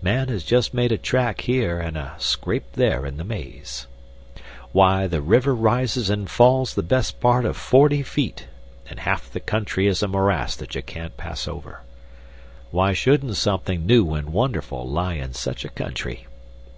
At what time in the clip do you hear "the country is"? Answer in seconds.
9.30-10.02